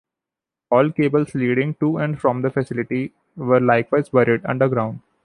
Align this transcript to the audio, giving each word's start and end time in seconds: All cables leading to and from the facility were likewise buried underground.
All 0.71 0.89
cables 0.91 1.35
leading 1.35 1.75
to 1.75 1.97
and 1.99 2.19
from 2.19 2.41
the 2.41 2.49
facility 2.49 3.13
were 3.35 3.59
likewise 3.59 4.09
buried 4.09 4.43
underground. 4.47 5.01